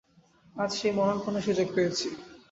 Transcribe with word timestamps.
আজ 0.55 0.71
সেই 0.79 0.93
মরণপণের 0.97 1.45
সুযোগ 1.47 1.67
পেয়েছি। 1.75 2.07